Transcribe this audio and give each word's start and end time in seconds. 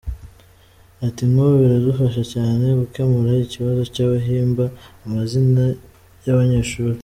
Ati 1.07 1.23
“Nk’ubu 1.29 1.55
biradufasha 1.61 2.23
cyane 2.33 2.65
gukemura 2.79 3.29
ikibazo 3.45 3.81
cy’abahimba 3.93 4.65
amazina 5.05 5.63
y’abanyeshuri. 6.25 6.97